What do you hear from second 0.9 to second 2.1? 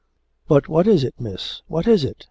it, Miss, what is